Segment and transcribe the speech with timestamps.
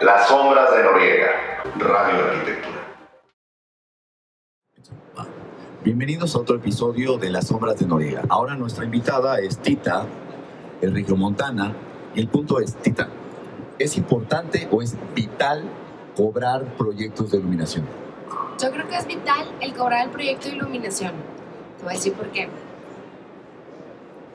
[0.00, 2.96] Las sombras de Noriega, Radio Arquitectura.
[5.84, 8.22] Bienvenidos a otro episodio de Las Sombras de Noriega.
[8.30, 10.06] Ahora nuestra invitada es Tita,
[10.80, 11.74] el Montana,
[12.14, 13.10] y el punto es, Tita,
[13.78, 15.64] ¿es importante o es vital
[16.16, 17.84] cobrar proyectos de iluminación?
[18.58, 21.12] Yo creo que es vital el cobrar el proyecto de iluminación.
[21.76, 22.48] Te voy a decir por qué.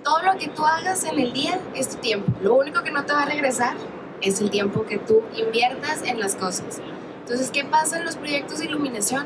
[0.03, 2.31] Todo lo que tú hagas en el día es tu tiempo.
[2.43, 3.75] Lo único que no te va a regresar
[4.21, 6.81] es el tiempo que tú inviertas en las cosas.
[7.21, 9.25] Entonces, ¿qué pasa en los proyectos de iluminación?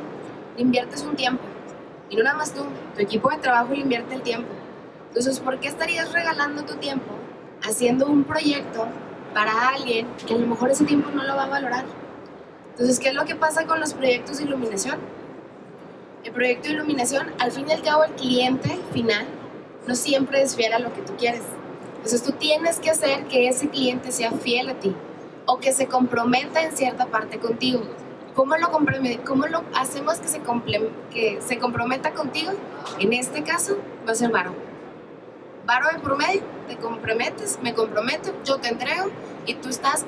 [0.58, 1.44] Inviertes un tiempo.
[2.10, 2.64] Y no nada más tú,
[2.96, 4.50] tu equipo de trabajo le invierte el tiempo.
[5.10, 7.14] Entonces, ¿por qué estarías regalando tu tiempo
[7.64, 8.88] haciendo un proyecto
[9.34, 11.86] para alguien que a lo mejor ese tiempo no lo va a valorar?
[12.72, 14.98] Entonces, ¿qué es lo que pasa con los proyectos de iluminación?
[16.24, 19.26] El proyecto de iluminación, al fin y al cabo, el cliente final
[19.88, 21.44] no siempre es fiel a lo que tú quieres.
[22.00, 24.96] Entonces, tú tienes que hacer que ese cliente sea fiel a ti
[25.46, 27.82] o que se comprometa en cierta parte contigo.
[28.36, 30.42] ¿Cómo lo, cómo lo hacemos que se,
[31.12, 32.54] que se comprometa contigo?
[33.00, 34.54] En este caso, va a ser Varo.
[35.66, 39.10] Varo de promedio, te comprometes, me comprometo, yo te entrego
[39.46, 40.06] y tú estás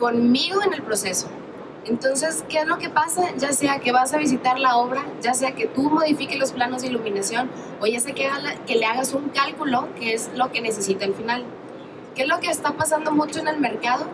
[0.00, 1.28] conmigo en el proceso.
[1.86, 3.34] Entonces, ¿qué es lo que pasa?
[3.36, 6.80] Ya sea que vas a visitar la obra, ya sea que tú modifiques los planos
[6.80, 8.30] de iluminación o ya sea que,
[8.74, 11.44] le hagas un cálculo, que es lo que necesita el final.
[12.14, 14.06] ¿Qué es lo que está pasando mucho en el mercado?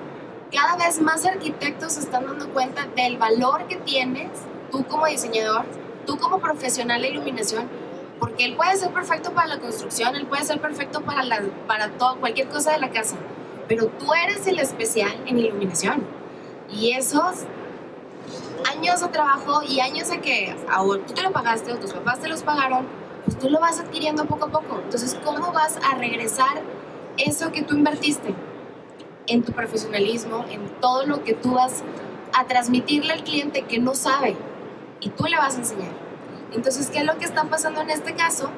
[0.53, 4.31] Cada vez más arquitectos están dando cuenta del valor que tienes
[4.73, 5.65] tú como diseñador,
[6.07, 7.69] tú como profesional de iluminación,
[8.19, 11.91] porque él puede ser perfecto para la construcción, él puede ser perfecto para, la, para
[11.91, 13.15] todo, cualquier cosa de la casa,
[13.69, 16.05] pero tú eres el especial en iluminación.
[16.69, 17.47] Y esos
[18.69, 22.21] años de trabajo y años de que ahora tú te lo pagaste o tus papás
[22.21, 22.87] te los pagaron,
[23.25, 24.81] pues tú lo vas adquiriendo poco a poco.
[24.83, 26.63] Entonces, ¿cómo vas a regresar
[27.17, 28.35] eso que tú invertiste
[29.27, 31.83] en tu profesionalismo, en todo lo que tú vas
[32.33, 34.37] a transmitirle al cliente que no sabe
[35.01, 35.93] y tú le vas a enseñar?
[36.53, 38.51] Entonces, ¿qué es lo que está pasando en este caso?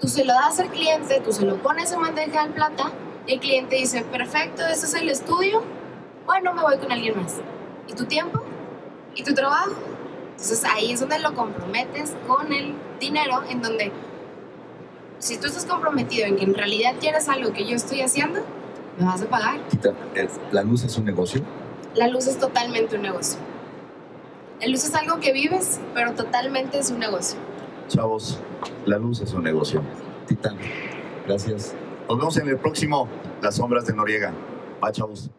[0.00, 2.92] Tú se lo das al cliente, tú se lo pones en bandeja de plata,
[3.26, 5.62] y el cliente dice, perfecto, ese es el estudio,
[6.26, 7.40] bueno, me voy con alguien más.
[7.88, 8.42] ¿Y tu tiempo?
[9.14, 9.72] ¿Y tu trabajo?
[10.30, 13.90] Entonces ahí es donde lo comprometes con el dinero, en donde
[15.18, 18.40] si tú estás comprometido en que en realidad quieres algo que yo estoy haciendo,
[18.98, 19.60] me vas a pagar.
[20.52, 21.42] ¿La luz es un negocio?
[21.94, 23.38] La luz es totalmente un negocio.
[24.60, 27.38] La luz es algo que vives, pero totalmente es un negocio.
[27.88, 28.40] Chavos,
[28.84, 29.82] la luz es un negocio.
[30.26, 30.56] Titán,
[31.26, 31.74] gracias.
[32.08, 33.08] Nos vemos en el próximo
[33.42, 34.32] Las Sombras de Noriega.
[34.80, 35.30] Bye, chavos.